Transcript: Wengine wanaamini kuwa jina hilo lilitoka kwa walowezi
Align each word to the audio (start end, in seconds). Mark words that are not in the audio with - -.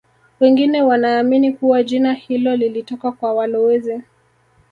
Wengine 0.39 0.81
wanaamini 0.81 1.53
kuwa 1.53 1.83
jina 1.83 2.13
hilo 2.13 2.55
lilitoka 2.55 3.11
kwa 3.11 3.33
walowezi 3.33 4.01